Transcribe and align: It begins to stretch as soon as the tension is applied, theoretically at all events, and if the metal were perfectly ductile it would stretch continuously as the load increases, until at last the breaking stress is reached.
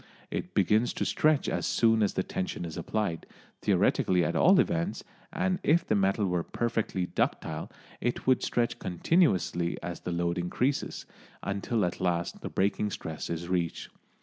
It 0.31 0.55
begins 0.55 0.93
to 0.93 1.05
stretch 1.05 1.47
as 1.47 1.67
soon 1.67 2.01
as 2.01 2.15
the 2.15 2.23
tension 2.23 2.65
is 2.65 2.75
applied, 2.75 3.27
theoretically 3.61 4.25
at 4.25 4.35
all 4.35 4.59
events, 4.59 5.03
and 5.31 5.59
if 5.61 5.85
the 5.85 5.93
metal 5.93 6.25
were 6.25 6.41
perfectly 6.41 7.05
ductile 7.05 7.71
it 7.99 8.25
would 8.25 8.41
stretch 8.41 8.79
continuously 8.79 9.77
as 9.83 9.99
the 9.99 10.11
load 10.11 10.39
increases, 10.39 11.05
until 11.43 11.85
at 11.85 12.01
last 12.01 12.41
the 12.41 12.49
breaking 12.49 12.89
stress 12.89 13.29
is 13.29 13.47
reached. 13.47 13.89